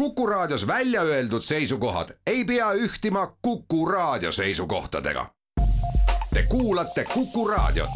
Kuku 0.00 0.26
Raadios 0.26 0.66
välja 0.66 1.02
öeldud 1.02 1.42
seisukohad 1.42 2.08
ei 2.26 2.44
pea 2.44 2.72
ühtima 2.72 3.36
Kuku 3.42 3.86
Raadio 3.86 4.32
seisukohtadega. 4.32 5.26
Te 6.34 6.42
kuulate 6.48 7.04
Kuku 7.04 7.48
Raadiot. 7.48 7.90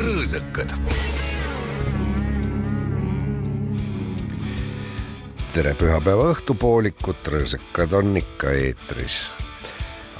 rõõsakad. 0.00 0.72
tere 5.52 5.74
pühapäeva 5.74 6.32
õhtupoolikut, 6.32 7.28
rõõsakad 7.28 7.92
on 7.92 8.16
ikka 8.16 8.50
eetris. 8.50 9.20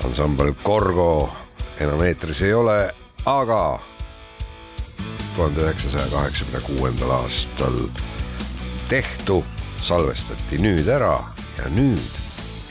ansambel 0.05 0.53
Gorgo 0.65 1.33
enam 1.81 2.03
eetris 2.05 2.43
ei 2.43 2.55
ole, 2.55 2.98
aga 3.27 3.81
tuhande 5.37 5.61
üheksasaja 5.61 6.07
kaheksakümne 6.11 6.61
kuuendal 6.61 7.11
aastal 7.11 7.81
tehtu 8.89 9.45
salvestati 9.83 10.59
nüüd 10.63 10.89
ära 10.91 11.19
ja 11.59 11.69
nüüd 11.75 12.17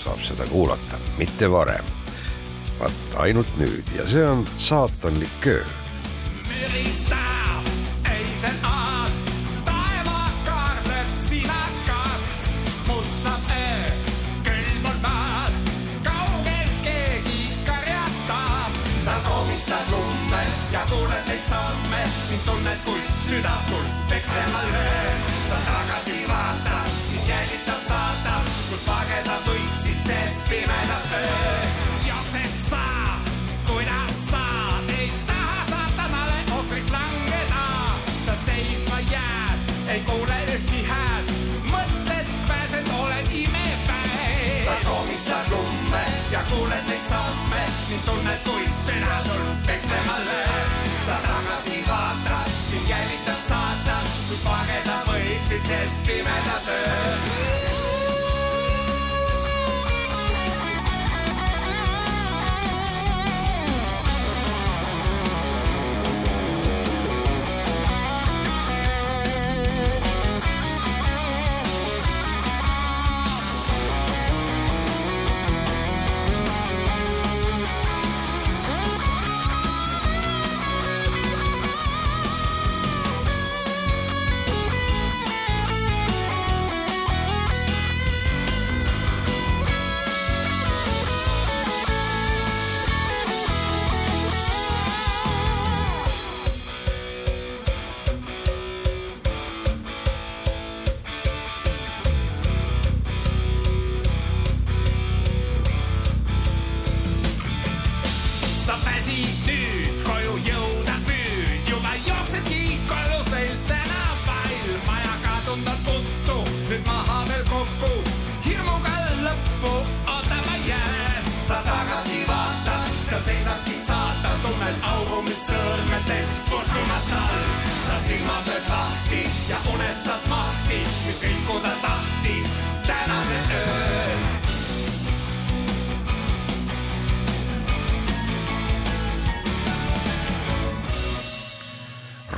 saab 0.03 0.19
seda 0.23 0.45
kuulata, 0.51 0.99
mitte 1.17 1.51
varem. 1.51 1.85
vaat 2.79 3.15
ainult 3.17 3.57
nüüd 3.57 3.95
ja 3.97 4.05
see 4.07 4.25
on 4.29 4.45
saatanlik 4.57 5.47
öö 5.47 5.63
müristab 6.45 7.65
öisel 8.05 8.59
aeg, 8.63 8.76
tunned, 23.27 23.35
kus 23.35 23.35
süda 23.35 23.57
sul 23.69 24.96
võiksid, 55.57 55.65
sest 55.65 55.97
pimedas 56.05 56.67
öös. 56.67 57.56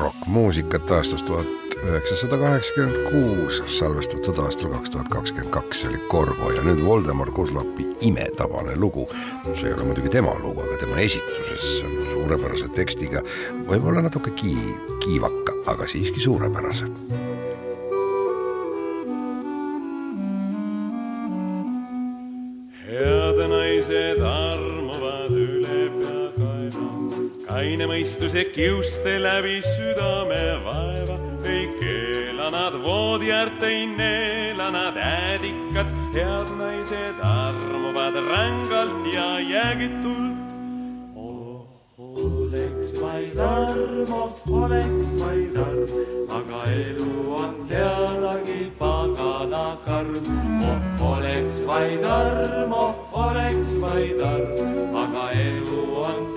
Rokkmuusikat 0.09 0.92
aastast 0.92 1.25
tuhat 1.25 1.47
üheksasada 1.84 2.38
kaheksakümmend 2.38 2.97
kuus, 3.12 3.62
salvestatud 3.78 4.38
aastal 4.42 4.72
kaks 4.74 4.90
tuhat 4.90 5.09
kakskümmend 5.14 5.52
kaks, 5.53 5.81
see 5.81 5.90
oli 5.92 6.02
Korgo 6.09 6.52
ja 6.56 6.64
nüüd 6.66 6.81
Voldemar 6.86 7.31
Kozlovi 7.31 7.86
imetabane 8.09 8.75
lugu. 8.75 9.08
see 9.53 9.68
ei 9.70 9.74
ole 9.74 9.84
muidugi 9.84 10.09
tema 10.09 10.34
lugu, 10.42 10.66
aga 10.66 10.81
tema 10.81 10.97
esituses 11.06 11.80
suurepärase 12.12 12.68
tekstiga, 12.75 13.24
võib-olla 13.70 14.02
natuke 14.02 14.34
kii-, 14.42 14.78
kiivaka, 15.06 15.62
aga 15.66 15.88
siiski 15.88 16.20
suurepärase. 16.20 16.90
Kaine 27.69 27.85
mõistuse 27.85 28.41
kiuste 28.50 29.19
läbi 29.22 29.59
südame 29.62 30.40
vaeva, 30.66 31.18
ei 31.46 31.68
keela 31.78 32.47
nad 32.50 32.74
voodi 32.81 33.30
äärt, 33.30 33.62
ei 33.62 33.84
neela 33.85 34.72
nad 34.74 34.97
äädikat, 34.97 35.91
head 36.16 36.50
naised 36.58 37.19
armuvad 37.22 38.18
rängalt 38.25 39.06
ja 39.13 39.28
jäägitult. 39.40 40.18
oleks 42.19 42.96
vaid 43.02 43.38
armu, 43.38 44.24
oleks 44.50 45.13
vaid 45.19 45.56
arm, 45.62 45.94
aga 46.40 46.63
elu 46.74 47.12
on 47.38 47.53
teadagi 47.69 48.72
pagana 48.79 49.78
karm. 49.85 50.18
oleks 51.12 51.62
vaid 51.68 52.03
armu, 52.03 52.84
oleks 53.13 53.78
vaid 53.81 54.25
arm, 54.34 54.96
aga 55.06 55.29
elu 55.46 55.85
on 56.02 56.28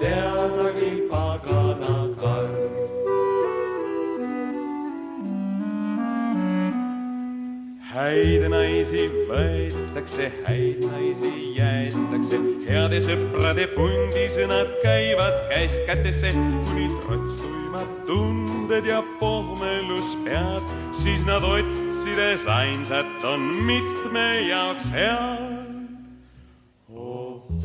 häid 8.02 8.42
naisi 8.50 9.04
võetakse, 9.28 10.28
häid 10.46 10.80
naisi 10.82 11.30
jäetakse, 11.54 12.38
heade 12.66 12.98
sõprade 13.04 13.68
pundis 13.76 14.38
nad 14.50 14.70
käivad 14.82 15.36
käest 15.52 15.84
kätesse, 15.86 16.32
kuni 16.34 16.88
trots 17.02 17.42
tuimab 17.42 17.92
tunded 18.08 18.88
ja 18.90 19.02
pohmelus 19.20 20.16
pead, 20.24 20.74
siis 20.96 21.22
nad 21.28 21.46
otsides 21.46 22.46
ainsat 22.50 23.28
on 23.28 23.46
mitme 23.68 24.26
jaoks 24.48 24.90
head. 24.96 25.60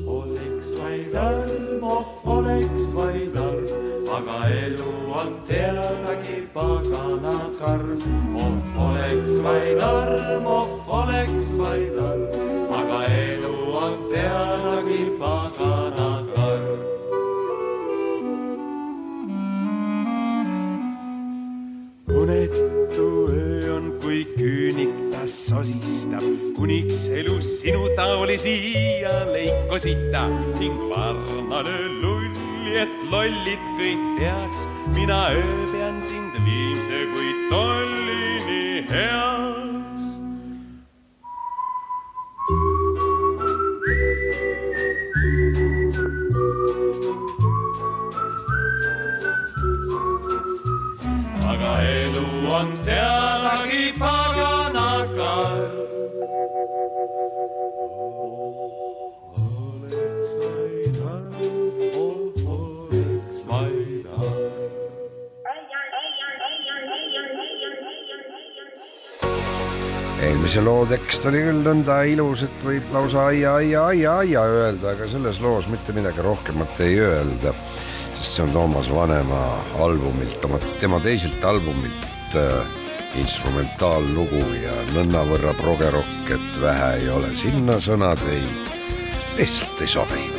oleks 0.08 0.70
vaid 0.78 1.16
arm, 1.16 1.84
oh 1.84 2.22
oleks 2.38 2.88
vaid 2.94 3.36
arm, 3.42 4.16
aga 4.20 4.40
elu 4.62 4.97
on 5.18 5.34
teadagi 5.48 6.38
pagana 6.54 7.38
karm. 7.60 8.02
oh 8.38 8.82
oleks 8.88 9.32
vaid 9.46 9.80
arm, 9.82 10.46
oh 10.46 10.70
oleks 11.00 11.48
vaid 11.60 11.98
arm, 12.10 12.26
aga 12.80 13.00
elu 13.22 13.54
on 13.84 13.96
teadagi 14.12 15.02
pagana 15.22 16.10
karm. 16.34 16.80
unetu 22.20 23.08
öö 23.34 23.74
on 23.76 23.86
kui 24.02 24.22
küünik 24.38 24.94
ta 25.12 25.26
sosistab, 25.26 26.30
kuniks 26.58 27.10
elu 27.10 27.42
sinu 27.42 27.90
taolisi 27.98 28.54
iial 28.76 29.34
ei 29.42 29.50
kosita 29.70 30.28
ning 30.60 30.78
varna 30.94 31.66
löö 31.66 31.90
lulli, 32.02 32.17
et 32.78 32.98
lollid 33.12 33.64
kõik 33.80 34.04
teaks, 34.20 34.66
mina 34.94 35.22
ööbian 35.34 36.02
sind 36.06 36.36
viimse 36.46 37.06
kui 37.14 37.32
tollini 37.50 38.86
heaks. 38.92 39.67
Eelmise 70.48 70.62
loo 70.64 70.86
tekst 70.88 71.26
oli 71.28 71.42
küll 71.44 71.58
nõnda 71.60 71.96
ilus, 72.08 72.46
et 72.46 72.62
võib 72.64 72.86
lausa 72.96 73.26
aia, 73.34 73.58
aia, 73.60 73.82
aia, 73.92 74.14
aia 74.22 74.44
öelda, 74.48 74.94
aga 74.94 75.10
selles 75.12 75.42
loos 75.44 75.68
mitte 75.68 75.92
midagi 75.92 76.24
rohkemat 76.24 76.80
ei 76.86 76.96
öelda. 77.04 77.52
sest 78.16 78.38
see 78.38 78.46
on 78.46 78.54
Toomas 78.56 78.88
Vanema 78.88 79.42
albumilt, 79.84 80.40
oma, 80.48 80.62
tema 80.80 81.02
teiselt 81.04 81.44
albumilt 81.44 82.40
äh, 82.40 82.64
instrumentaallugu 83.20 84.40
ja 84.62 84.80
nõnnavõrra 84.96 85.52
progerokk, 85.60 86.32
et 86.32 86.64
vähe 86.64 86.90
ei 87.02 87.12
ole, 87.12 87.36
sinna 87.36 87.82
sõnad 87.84 88.24
ei, 88.32 88.48
lihtsalt 89.36 89.84
ei 89.84 89.96
sobi 90.00 90.37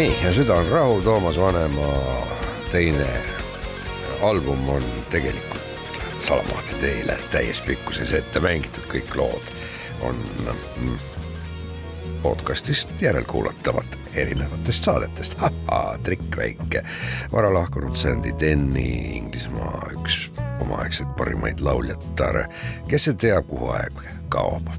nii 0.00 0.16
ja 0.24 0.32
Süda 0.32 0.54
on 0.54 0.68
rahul, 0.68 1.00
Toomas 1.00 1.40
Vanema 1.40 1.92
teine 2.72 3.06
album 4.22 4.68
on 4.68 4.82
tegelikult 5.10 6.00
salamaahti 6.20 6.74
teile 6.80 7.18
täies 7.30 7.60
pikkuses 7.60 8.14
ette 8.16 8.40
mängitud, 8.40 8.86
kõik 8.88 9.12
lood 9.18 9.52
on 10.00 10.16
mm, 10.46 10.96
podcastist 12.22 12.96
järelkuulatavad 13.02 13.98
erinevatest 14.16 14.88
saadetest. 14.88 15.36
trikk 16.02 16.36
väike, 16.36 16.84
varalahkunud 17.32 17.94
Sandy 17.94 18.32
Denny, 18.40 19.16
Inglismaa 19.20 19.90
üks 20.00 20.30
omaaegseid 20.60 21.12
parimaid 21.18 21.60
lauljatare, 21.60 22.46
kes 22.88 23.10
see 23.10 23.20
teab, 23.28 23.52
kuhu 23.52 23.74
aeg 23.76 24.06
kaob? 24.32 24.72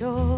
shore. 0.00 0.29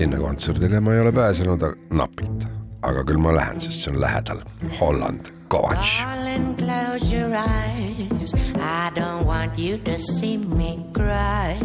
Sinna 0.00 0.16
kontserdile 0.16 0.80
ma 0.80 0.94
ei 0.94 1.00
ole 1.00 1.12
pääsenud 1.12 1.62
aga 1.66 1.76
napilt, 1.92 2.44
aga 2.88 3.02
küll 3.04 3.20
ma 3.20 3.34
lähen, 3.36 3.58
sest 3.60 3.84
see 3.84 3.92
on 3.92 3.98
lähedal. 4.00 4.38
Holland, 4.78 5.28
Kovač. 5.52 5.90
Darling, 6.00 6.56
close 6.56 7.12
your 7.12 7.34
eyes. 7.36 8.32
I 8.56 8.88
don't 8.96 9.26
want 9.26 9.58
you 9.58 9.76
to 9.84 9.98
see 9.98 10.38
me 10.38 10.78
cry. 10.96 11.60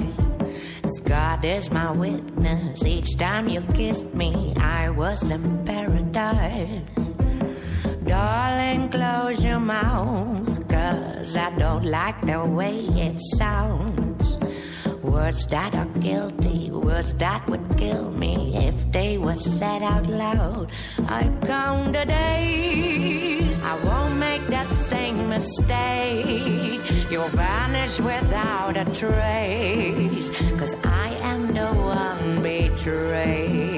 As 0.84 1.00
God 1.08 1.46
is 1.46 1.72
my 1.72 1.92
witness, 1.92 2.84
each 2.84 3.16
time 3.18 3.48
you 3.48 3.62
kissed 3.74 4.14
me, 4.14 4.54
I 4.60 4.90
was 4.90 5.32
in 5.32 5.64
paradise. 5.64 7.16
Darling, 8.04 8.90
close 8.90 9.40
your 9.46 9.62
mouth, 9.62 10.68
cause 10.68 11.38
I 11.38 11.56
don't 11.58 11.86
like 11.86 12.20
the 12.26 12.44
way 12.44 12.84
it 13.00 13.18
sounds. 13.38 14.38
Words 15.02 15.46
that 15.48 15.74
are 15.74 15.90
guilty, 16.02 16.70
words 16.72 17.14
that 17.14 17.48
would 17.48 17.65
kill 17.78 18.12
me 18.12 18.56
if 18.56 18.76
they 18.92 19.18
were 19.18 19.36
said 19.36 19.84
out 19.84 20.08
loud. 20.08 20.72
I 21.08 21.30
count 21.46 21.94
the 21.94 22.06
days, 22.06 23.60
I 23.60 23.74
won't 23.84 24.18
make 24.18 24.46
the 24.48 24.64
same 24.64 25.30
mistake. 25.30 26.82
You'll 27.12 27.30
vanish 27.30 28.00
without 28.00 28.78
a 28.78 28.86
trace, 28.94 30.30
cause 30.60 30.76
I 30.84 31.10
am 31.22 31.54
the 31.54 31.68
one 31.68 32.42
betrayed. 32.42 33.75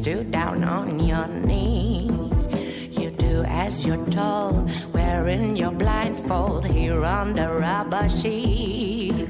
You 0.00 0.24
down 0.24 0.64
on 0.64 0.98
your 0.98 1.26
knees. 1.26 2.48
You 2.90 3.10
do 3.10 3.44
as 3.44 3.84
you're 3.84 4.06
told, 4.06 4.70
wearing 4.92 5.56
your 5.56 5.72
blindfold 5.72 6.66
here 6.66 7.04
on 7.04 7.34
the 7.34 7.48
rubber 7.48 8.08
sheet. 8.08 9.28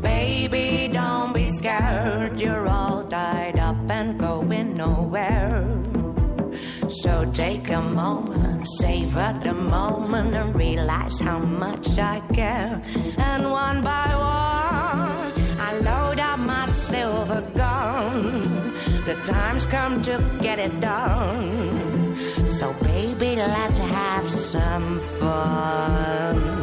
Baby, 0.00 0.90
don't 0.92 1.32
be 1.32 1.46
scared, 1.58 2.40
you're 2.40 2.68
all 2.68 3.04
tied 3.04 3.58
up 3.58 3.90
and 3.90 4.18
going 4.18 4.76
nowhere. 4.76 5.66
So 6.88 7.30
take 7.32 7.68
a 7.70 7.82
moment, 7.82 8.66
savor 8.78 9.38
the 9.44 9.52
moment, 9.52 10.34
and 10.34 10.54
realize 10.54 11.20
how 11.20 11.38
much 11.38 11.98
I 11.98 12.20
care. 12.32 12.82
And 13.18 13.50
one 13.50 13.82
by 13.82 14.08
one, 14.14 15.32
I 15.60 15.78
load 15.78 16.18
up 16.20 16.38
my 16.38 16.66
silver 16.66 17.42
gun. 17.54 18.55
The 19.06 19.14
time's 19.24 19.64
come 19.66 20.02
to 20.02 20.20
get 20.42 20.58
it 20.58 20.80
done. 20.80 22.16
So, 22.48 22.72
baby, 22.82 23.36
let's 23.36 23.78
have 23.78 24.28
some 24.28 24.98
fun. 25.20 26.55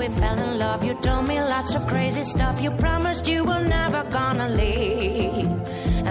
We 0.00 0.08
fell 0.08 0.38
in 0.38 0.58
love? 0.58 0.82
You 0.82 0.94
told 0.94 1.28
me 1.28 1.38
lots 1.38 1.74
of 1.74 1.86
crazy 1.86 2.24
stuff. 2.24 2.60
You 2.62 2.70
promised 2.70 3.28
you 3.28 3.44
were 3.44 3.60
never 3.60 4.02
gonna 4.04 4.48
leave. 4.48 5.46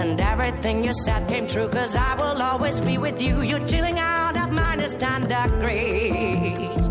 And 0.00 0.20
everything 0.20 0.84
you 0.84 0.94
said 1.04 1.28
came 1.28 1.48
true, 1.48 1.68
cause 1.68 1.96
I 1.96 2.14
will 2.14 2.40
always 2.40 2.80
be 2.80 2.98
with 2.98 3.20
you. 3.20 3.42
You're 3.42 3.66
chilling 3.66 3.98
out 3.98 4.36
at 4.36 4.52
minus 4.52 4.94
10 4.94 5.22
degrees. 5.36 6.82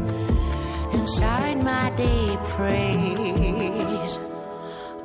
Inside 0.98 1.64
my 1.64 1.86
deep 2.02 2.42
freeze. 2.56 4.16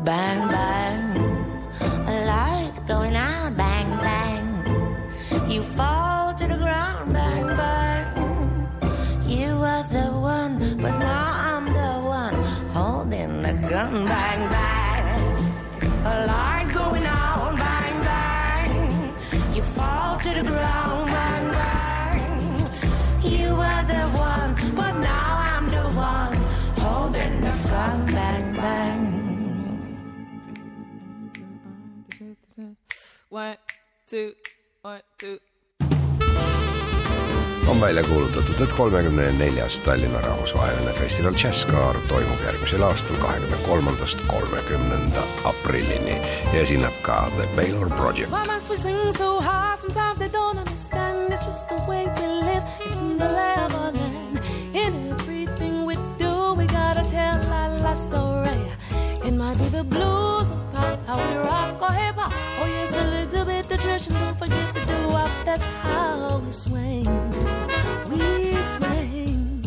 Bang, 0.09 0.41
bang. 0.55 1.03
A 2.13 2.15
light 2.33 2.75
going 2.89 3.15
out, 3.15 3.57
bang, 3.57 3.89
bang. 4.07 4.47
You 5.49 5.63
fall 5.77 5.94
bang, 14.03 14.51
bang. 14.51 15.21
A 16.05 16.27
light 16.27 16.69
going 16.75 17.07
on, 17.07 17.57
bang, 17.57 18.01
bang. 18.03 19.55
You 19.55 19.63
fall 19.63 20.19
to 20.19 20.31
the 20.35 20.43
ground, 20.43 21.07
bang, 21.07 21.51
bang. 21.53 22.71
You 23.23 23.55
were 23.55 23.83
the 23.87 24.03
one, 24.19 24.55
but 24.75 24.99
now 24.99 25.37
I'm 25.51 25.69
the 25.69 25.87
one 25.97 26.35
holding 26.83 27.41
the 27.41 27.55
gun, 27.71 28.07
bang, 28.07 28.57
bang. 28.57 29.05
One, 33.29 33.57
two, 34.09 34.35
one, 34.83 35.03
two. 35.19 35.39
on 37.69 37.81
välja 37.81 38.03
kuulutatud, 38.05 38.61
et 38.61 38.73
kolmekümne 38.73 39.33
neljas 39.39 39.81
Tallinna 39.81 40.21
rahvusvaheline 40.21 40.93
festival 40.93 41.33
Jazzkaar 41.45 41.97
toimub 42.09 42.41
järgmisel 42.47 42.83
aastal, 42.83 43.17
kahekümne 43.17 43.57
kolmandast 43.67 44.21
kolmekümnenda 44.27 45.23
aprillini. 45.45 46.21
Ja 46.53 46.61
esineb 46.61 46.97
ka 47.03 47.31
The 47.37 47.49
Baylor 47.57 47.89
Project. 47.89 48.31
It 59.25 59.33
might 59.33 59.59
be 59.59 59.65
the 59.71 59.85
blues, 59.85 60.51
or 60.51 60.61
pop, 60.75 61.07
how 61.07 61.17
we 61.17 61.37
rock 61.37 61.81
or 61.81 61.93
hip 61.93 62.15
hop, 62.15 62.33
or 62.61 62.69
yes, 62.69 63.14
church 63.85 64.07
and 64.07 64.17
don't 64.17 64.35
forget 64.35 64.75
the 64.75 64.81
doo 64.81 65.09
wop. 65.09 65.31
That's 65.45 65.67
how 65.83 66.39
we 66.39 66.53
swing. 66.53 67.05
We 68.11 68.55
swing. 68.63 69.63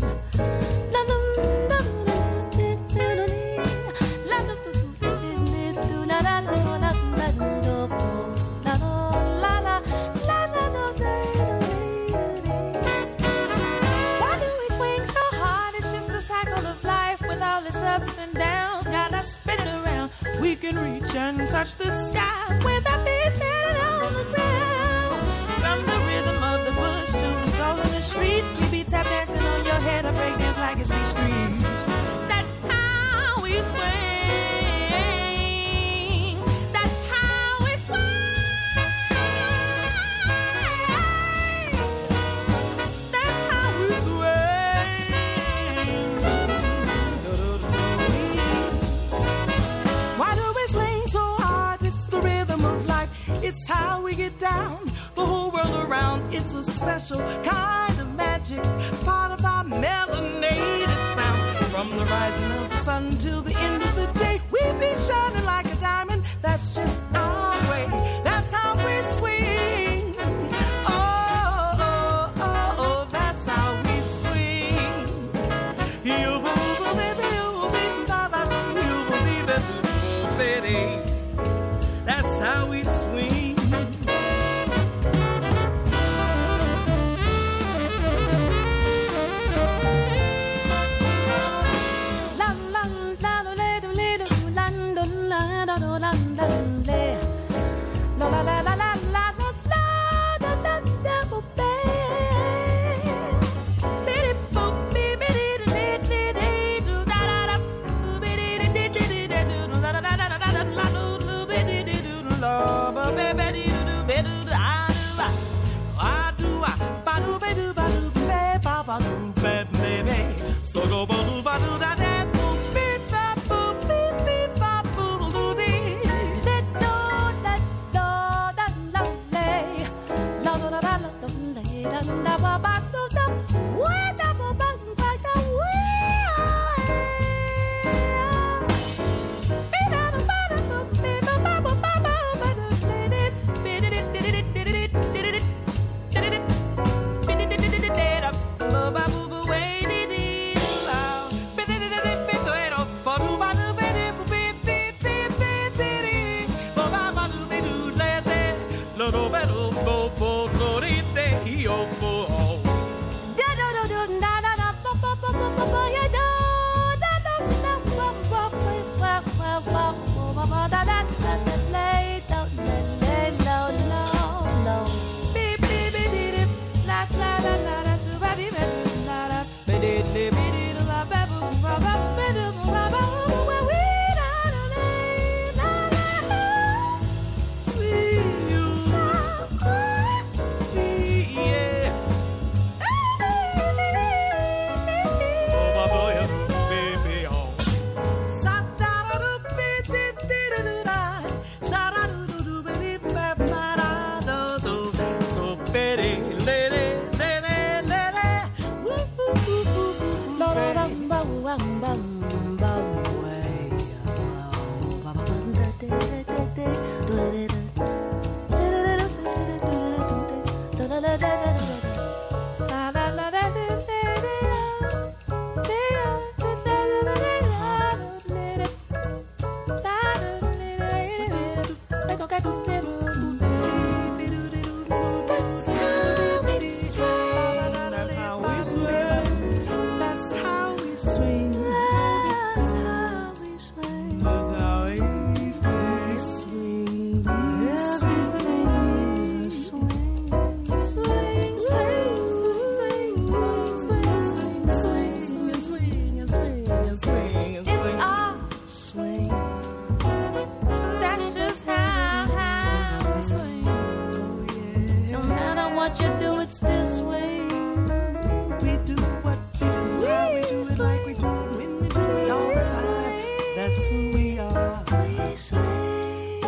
That's 273.67 273.85
who 273.87 274.11
we 274.15 274.39
are. 274.39 274.83
We 275.19 275.35
swing. 275.35 276.39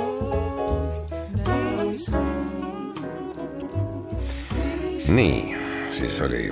We 1.83 1.93
swing. 1.93 2.39
nii, 5.09 5.55
siis 5.91 6.15
oli, 6.23 6.45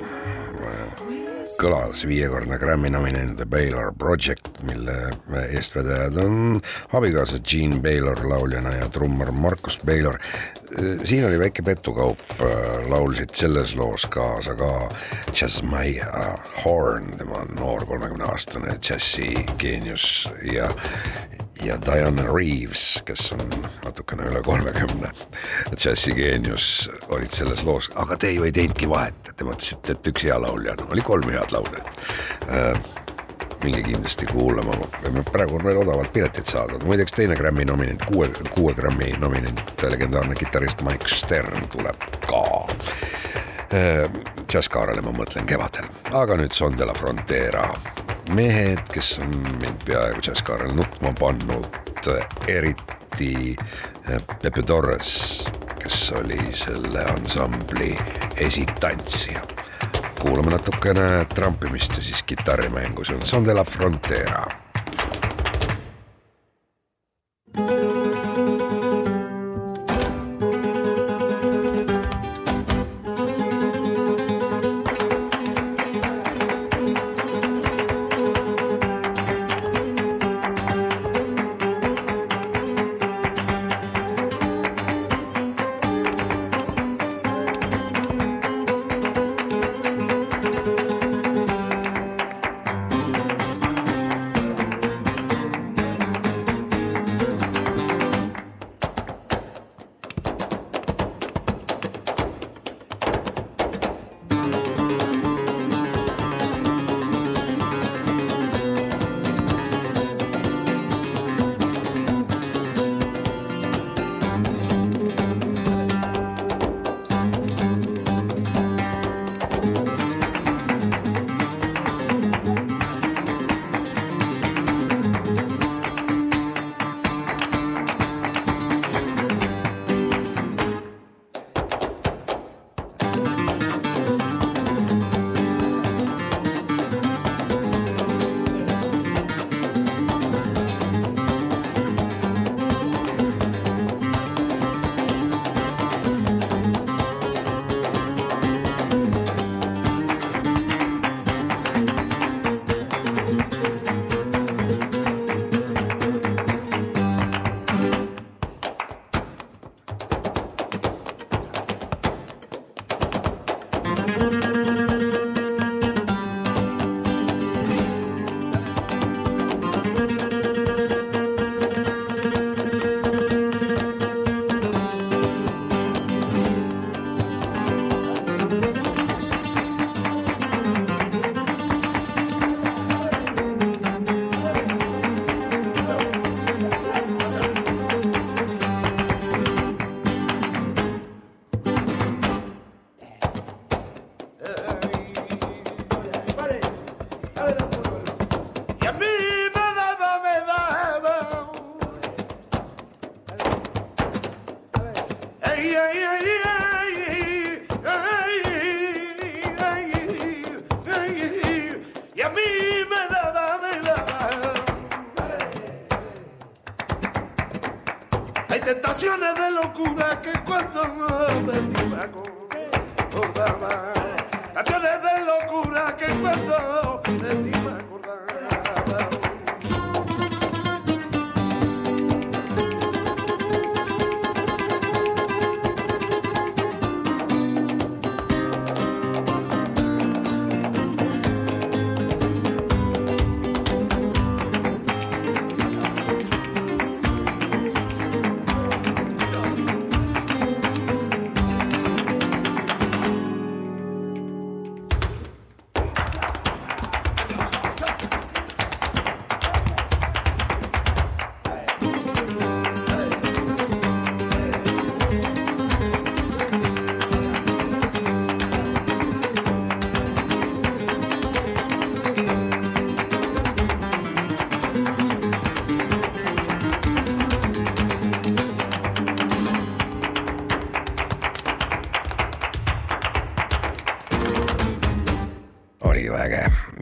kõlas 1.62 2.04
viiekordne 2.10 2.58
Grammy 2.60 2.92
nominent 2.92 3.38
The 3.40 3.48
Baylor 3.48 3.94
Project, 3.96 4.60
mille 4.68 4.98
eestvedajad 5.46 6.20
on 6.26 6.60
abikaasa 7.00 7.40
Gene 7.48 7.80
Baylor 7.80 8.20
lauljana 8.28 8.76
ja 8.76 8.90
trummar 8.92 9.32
Markus 9.32 9.80
Baylor. 9.88 10.20
Siin 11.04 11.26
oli 11.26 11.40
väike 11.40 11.64
petukaup, 11.64 12.20
laulsid 12.90 13.36
selles 13.36 13.76
loos 13.76 14.06
kaasa 14.12 14.56
ka 14.56 14.72
Jasmine 15.42 16.06
Horn, 16.64 17.12
tema 17.18 17.42
on 17.42 17.56
noor 17.60 17.86
kolmekümneaastane 17.86 18.78
džässigeenius 18.82 20.28
ja 20.54 20.70
ja 21.66 21.78
Diana 21.82 22.24
Reeves, 22.34 23.02
kes 23.06 23.32
on 23.34 23.50
natukene 23.86 24.28
üle 24.30 24.44
kolmekümne 24.46 25.10
džässigeenius, 25.76 26.90
olid 27.10 27.34
selles 27.34 27.64
loos, 27.66 27.90
aga 27.96 28.18
te 28.18 28.32
ju 28.36 28.46
ei 28.46 28.54
teinudki 28.54 28.90
vahet, 28.90 29.34
te 29.34 29.48
mõtlesite, 29.48 29.98
et 29.98 30.12
üks 30.14 30.28
hea 30.28 30.38
laulja 30.42 30.78
on, 30.78 30.88
oli 30.94 31.06
kolm 31.06 31.30
head 31.34 31.56
lauljat 31.56 31.94
äh,. 32.52 33.07
Minge 33.68 33.84
kindlasti 33.84 34.26
kuulama, 34.32 34.78
praegu 35.32 35.58
on 35.60 35.66
veel 35.68 35.82
odavalt 35.82 36.14
piletid 36.16 36.48
saadud, 36.48 36.86
muideks 36.88 37.12
teine 37.18 37.36
Grammy 37.36 37.66
nominent, 37.68 38.06
kuue, 38.08 38.30
kuue 38.56 38.74
Grammy 38.74 39.12
nominent, 39.20 39.62
legendaarne 39.84 40.36
kitarrist 40.40 40.82
Mike 40.88 41.12
Stern 41.12 41.68
tuleb 41.74 42.08
ka. 42.30 42.44
Džässkaarele 44.48 45.04
ma 45.04 45.12
mõtlen 45.12 45.48
kevadel, 45.50 45.90
aga 46.16 46.38
nüüd 46.40 46.56
Son 46.56 46.78
de 46.80 46.88
la 46.88 46.96
Frontera. 46.96 47.66
Mehed, 48.36 48.80
kes 48.94 49.18
on 49.24 49.36
mind 49.60 49.84
peaaegu 49.88 50.24
džässkaarel 50.24 50.72
nutma 50.76 51.12
pannud, 51.20 51.68
eriti 52.48 53.34
eh, 53.52 54.18
Pepe 54.42 54.64
Torres, 54.64 55.12
kes 55.84 56.02
oli 56.16 56.40
selle 56.56 57.04
ansambli 57.12 57.92
esitantsija. 58.48 59.44
Kuulame 60.20 60.52
natukene 60.52 61.26
trampimist 61.36 61.98
ja 61.98 62.04
siis 62.04 62.24
kitarrimängu, 62.24 63.06
see 63.06 63.16
on 63.16 63.26
Son 63.26 63.46
de 63.46 63.54
la 63.54 63.64
Frontera 63.64 64.67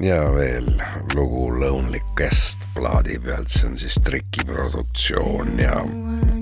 ja 0.05 0.33
veel 0.33 0.67
lugu 1.13 1.59
Lonely 1.59 1.99
Guest 2.17 2.67
plaadi 2.75 3.17
pealt, 3.19 3.49
see 3.49 3.65
on 3.69 3.77
siis 3.79 3.95
Triki 4.03 4.43
produktsioon 4.45 5.59
ja 5.59 5.79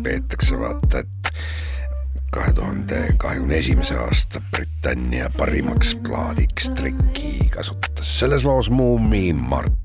peetakse 0.03 0.57
vaata, 0.59 1.03
et 1.03 1.29
kahe 2.33 2.51
tuhande 2.57 2.99
kahekümne 3.17 3.61
esimese 3.61 3.95
aasta 4.03 4.41
Britannia 4.51 5.29
parimaks 5.37 5.95
plaadiks 6.03 6.69
Triki 6.75 7.49
kasutas. 7.53 8.09
Selles 8.19 8.43
loos 8.43 8.71
muumi 8.71 9.31
Mart 9.33 9.82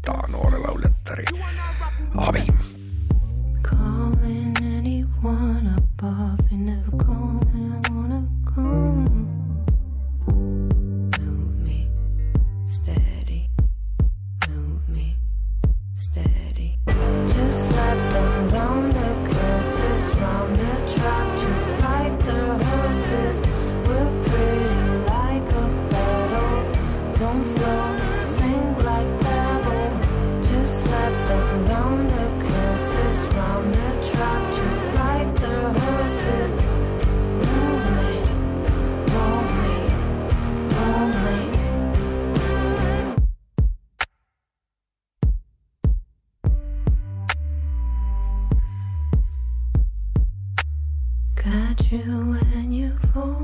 you 51.91 52.03
when 52.33 52.73
you 52.73 52.99
fall. 53.13 53.43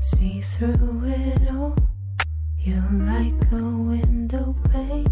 See 0.00 0.40
through 0.40 1.04
it 1.06 1.50
all. 1.50 1.76
You're 2.58 2.92
like 2.92 3.52
a 3.52 3.62
window 3.62 4.54
pane. 4.70 5.06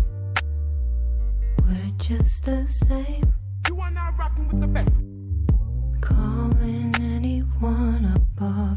We're 1.65 1.93
just 1.99 2.45
the 2.45 2.67
same. 2.69 3.35
Calling 6.01 6.95
anyone 7.01 8.05
a. 8.39 8.70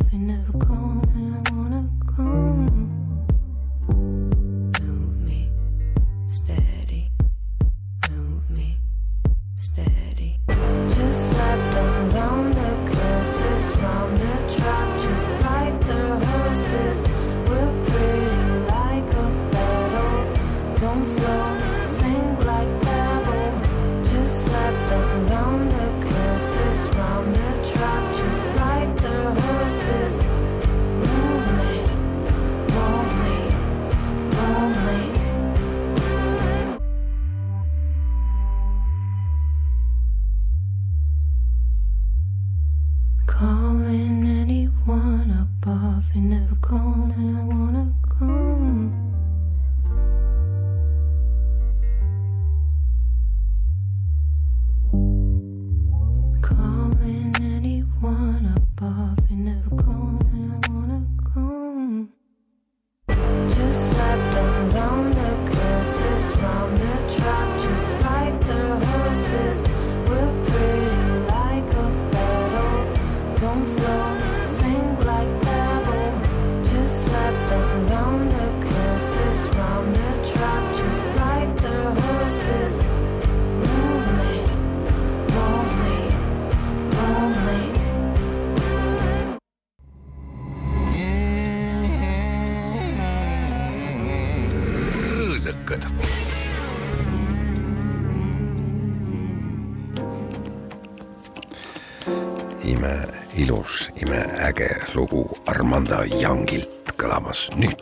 tangilt 106.34 106.93
kõlamas 106.98 107.46
nüüd. 107.62 107.72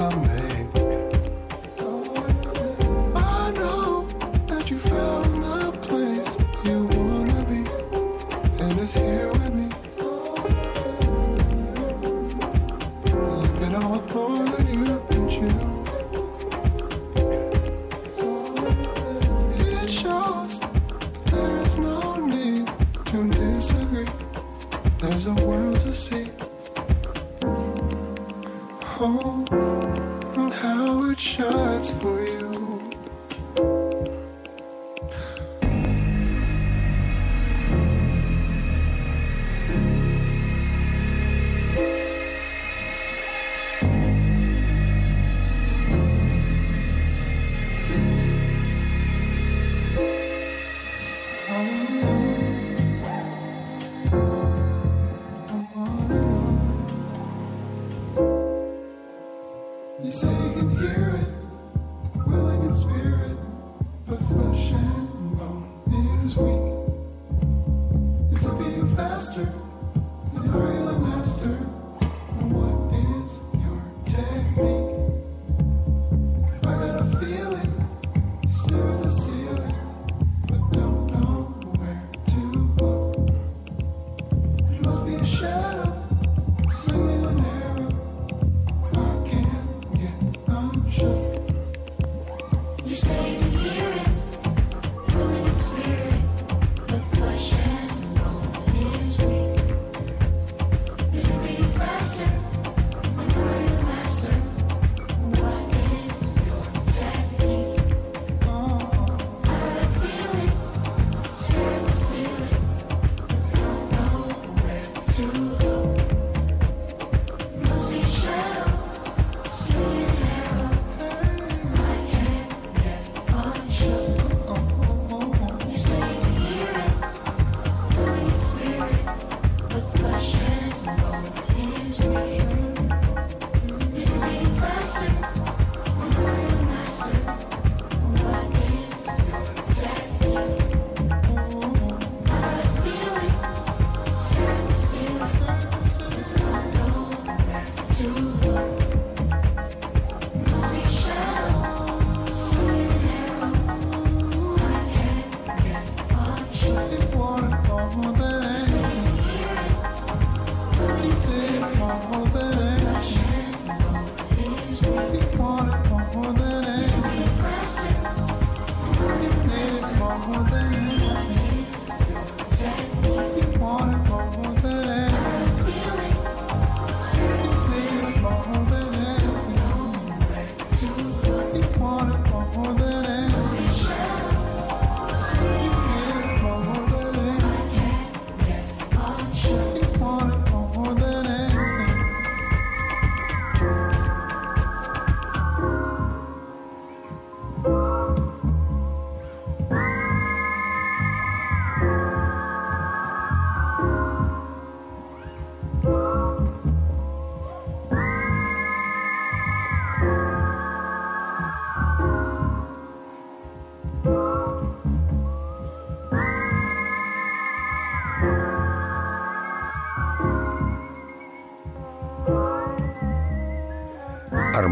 amém. 0.00 0.43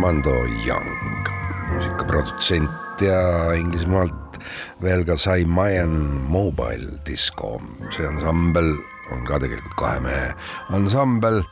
Armando 0.02 0.44
Young, 0.66 1.28
muusikaprodutsent 1.70 3.02
ja 3.06 3.52
Inglismaalt 3.54 4.40
veel 4.82 5.04
ka 5.06 5.14
sai 5.14 5.44
Mayan 5.46 5.94
Mobile 6.26 6.98
Disco, 7.06 7.60
see 7.94 8.08
ansambel 8.10 8.72
on 9.14 9.22
ka 9.28 9.38
tegelikult 9.38 9.78
kahe 9.78 10.02
mehe 10.02 10.34
ansambel. 10.74 11.44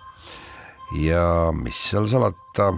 Ja 0.98 1.54
mis 1.54 1.78
seal 1.92 2.10
salata, 2.10 2.72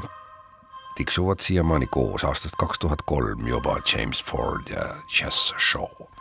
tiksuvad 1.01 1.41
siiamaani 1.41 1.89
koos 1.89 2.29
aastast 2.29 2.61
kaks 2.61 2.85
tuhat 2.85 3.09
kolm 3.09 3.49
juba 3.49 3.81
James 3.89 4.21
Ford 4.21 4.69
ja 4.69 4.91
Jazz 5.09 5.55
Show 5.57 6.12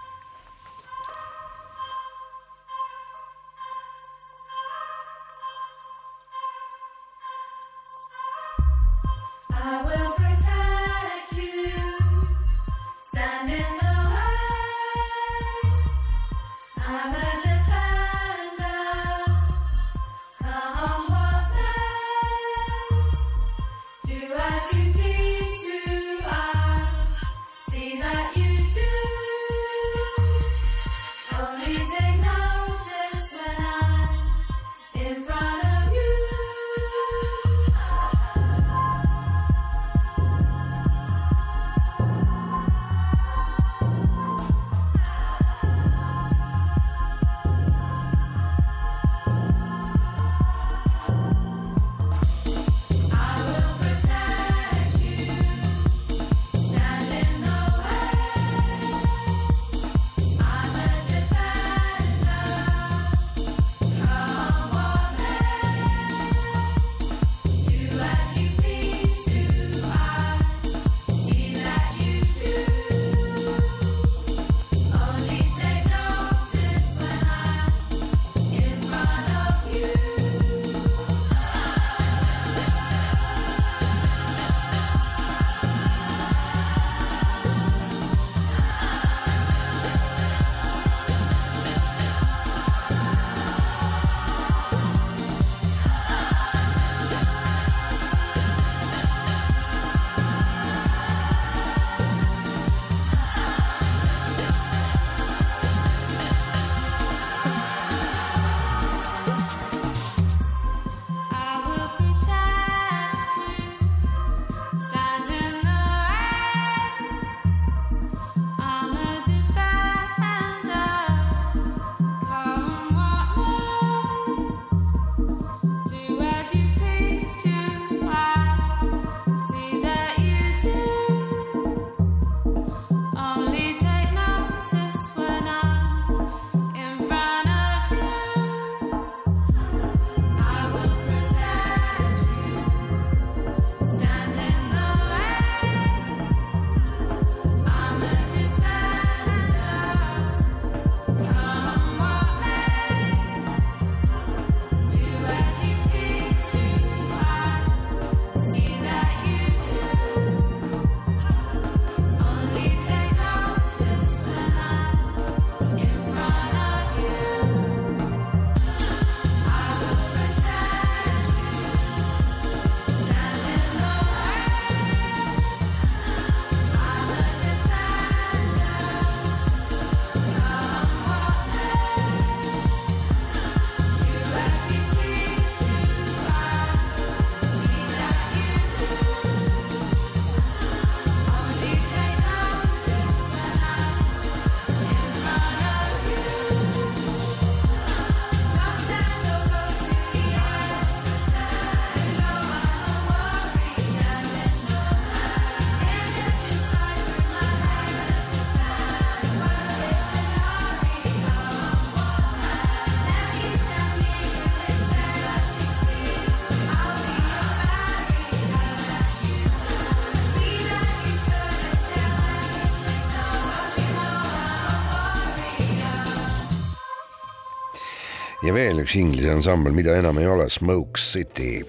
ja 228.52 228.56
veel 228.56 228.82
üks 228.84 228.98
Inglise 229.00 229.32
ansambel, 229.32 229.72
mida 229.76 229.94
enam 229.96 230.18
ei 230.20 230.28
ole, 230.28 230.50
Smoke 230.52 231.00
City. 231.00 231.62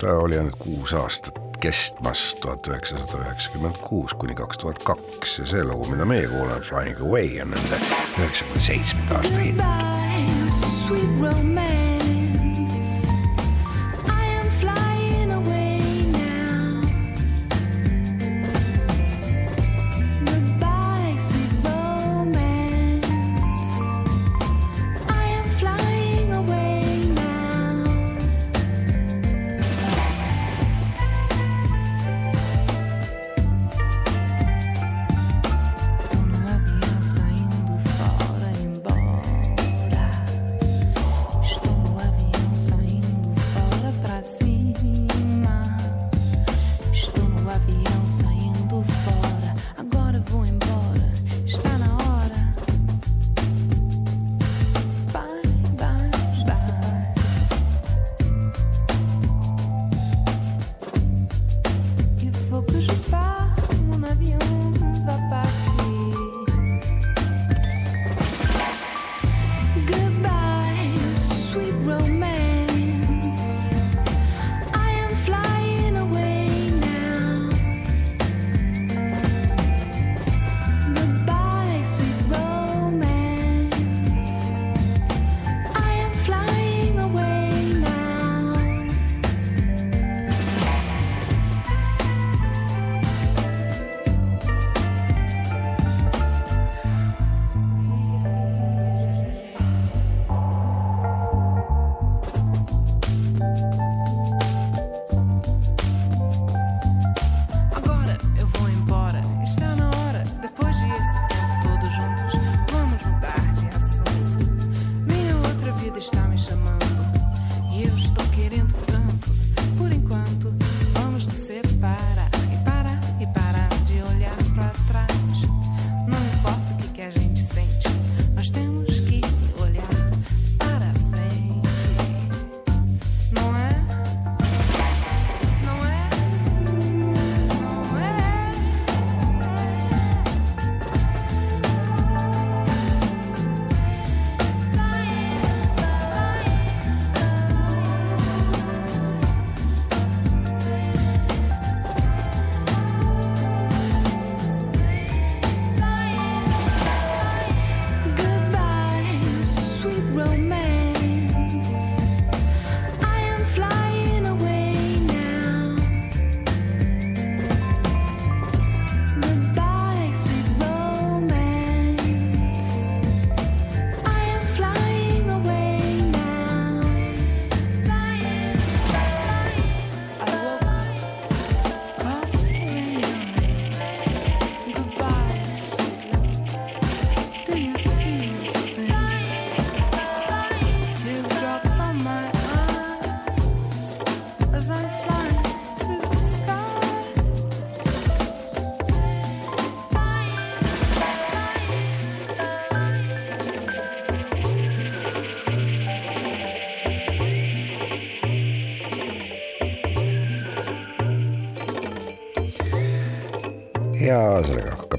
ta 0.00 0.14
oli 0.22 0.38
ainult 0.38 0.56
kuus 0.62 0.94
aastat 0.96 1.36
kestmas, 1.60 2.22
tuhat 2.40 2.64
üheksasada 2.70 3.20
üheksakümmend 3.20 3.80
kuus 3.84 4.14
kuni 4.16 4.36
kaks 4.38 4.62
tuhat 4.62 4.80
kaks 4.88 5.38
ja 5.42 5.48
see 5.50 5.64
lugu, 5.68 5.90
mida 5.92 6.08
meie 6.08 6.30
kuulame, 6.30 6.64
Flying 6.64 7.02
Away 7.04 7.42
on 7.44 7.52
nende 7.52 7.82
üheksakümne 8.16 8.68
seitsmenda 8.70 9.20
aasta 9.20 9.44
hitt. 9.44 10.09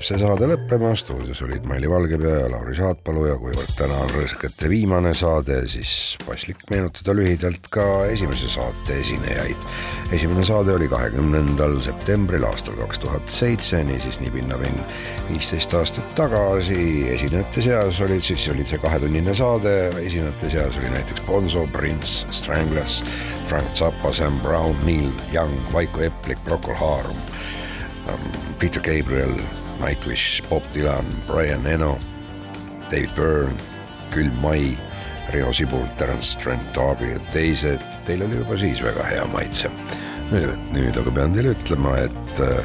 Hakkab 0.01 0.17
see 0.17 0.21
saade 0.21 0.47
lõppema, 0.49 0.91
stuudios 0.97 1.41
olid 1.45 1.65
Maili 1.69 1.89
Valgepea 1.89 2.39
ja 2.41 2.47
Lauri 2.49 2.73
Saatpalu 2.73 3.27
ja 3.27 3.35
kuivõrd 3.37 3.73
täna 3.77 3.99
on 4.01 4.09
Rõõskate 4.15 4.69
viimane 4.71 5.11
saade, 5.13 5.59
siis 5.69 6.17
paslik 6.25 6.63
meenutada 6.71 7.13
lühidalt 7.13 7.69
ka 7.69 8.07
esimese 8.09 8.49
saate 8.49 8.97
esinejaid. 8.97 9.67
esimene 10.11 10.43
saade 10.43 10.73
oli 10.73 10.87
kahekümnendal 10.89 11.77
septembril 11.85 12.47
aastal 12.49 12.79
kaks 12.81 13.03
tuhat 13.03 13.29
seitse, 13.29 13.83
niisiis 13.83 14.17
nii 14.23 14.33
pinnapinn 14.33 14.81
viisteist 15.29 15.73
aastat 15.77 16.15
tagasi. 16.17 17.11
esinejate 17.13 17.61
seas 17.61 18.01
olid 18.01 18.25
siis, 18.25 18.47
oli 18.49 18.65
see 18.65 18.81
kahetunnine 18.81 19.35
saade, 19.37 19.91
esinejate 20.01 20.49
seas 20.49 20.81
oli 20.81 20.89
näiteks 20.95 21.21
Bonzo, 21.29 21.67
Prince, 21.77 22.25
Stranglers, 22.31 23.03
Frank 23.47 23.69
Zappa, 23.75 24.13
Sam 24.13 24.41
Brown, 24.41 24.75
Neil 24.85 25.11
Young, 25.33 25.53
Vaiko 25.73 26.01
Eplik, 26.01 26.41
Procol 26.47 26.79
Harum 26.81 27.17
um, 27.17 27.60
Peter 28.59 28.81
Gabriel, 28.81 29.35
Nightwish, 29.79 30.41
Bob 30.49 30.63
Dylan, 30.73 31.05
Brian 31.27 31.65
Eno, 31.67 31.97
David 32.91 33.15
Byrne, 33.15 33.55
Külm 34.11 34.41
Mai, 34.41 34.77
Riho 35.31 35.53
Sibul, 35.53 35.87
Terence 35.97 36.37
Trent 36.39 36.73
D'Arby 36.75 37.13
ja 37.13 37.19
teised. 37.33 37.83
Teil 38.05 38.23
oli 38.25 38.41
juba 38.41 38.57
siis 38.57 38.81
väga 38.83 39.03
hea 39.07 39.25
maitse. 39.33 39.71
nüüd, 40.31 40.51
nüüd 40.71 40.95
aga 40.95 41.11
pean 41.11 41.33
teile 41.35 41.51
ütlema, 41.51 41.97
et 42.05 42.39
äh, 42.39 42.61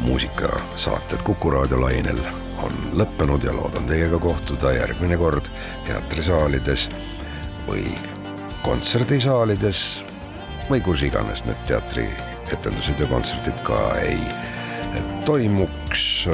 muusikasaated 0.00 1.22
Kuku 1.26 1.50
raadio 1.52 1.80
lainel 1.80 2.20
on 2.64 2.76
lõppenud 2.96 3.44
ja 3.44 3.52
loodan 3.56 3.88
teiega 3.88 4.18
kohtuda 4.20 4.72
järgmine 4.76 5.18
kord 5.20 5.48
teatrisaalides 5.86 6.86
või 7.66 7.84
kontserdisaalides 8.64 9.82
või 10.70 10.80
kus 10.84 11.04
iganes 11.06 11.44
need 11.46 11.60
teatrietendused 11.68 13.00
ja 13.00 13.08
kontserdid 13.10 13.60
ka 13.66 13.80
ei 14.00 14.20
toimuks. 15.24 16.28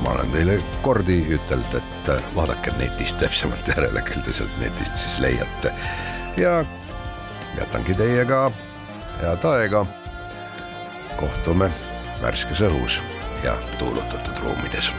ma 0.00 0.10
olen 0.10 0.30
teile 0.30 0.58
kordi 0.82 1.18
ütelnud, 1.34 1.74
et 1.74 2.10
vaadake 2.34 2.72
netist 2.78 3.18
täpsemalt 3.20 3.68
järele, 3.68 4.02
küll 4.06 4.22
te 4.24 4.32
sealt 4.32 4.60
netist 4.60 4.96
siis 4.96 5.18
leiate. 5.18 5.72
ja 6.36 6.64
jätangi 7.58 7.94
teiega 7.94 8.50
head 9.20 9.44
aega. 9.44 9.86
kohtume 11.16 11.70
värskes 12.22 12.60
õhus 12.60 13.00
ja 13.44 13.56
tuulutatud 13.78 14.44
ruumides 14.44 14.92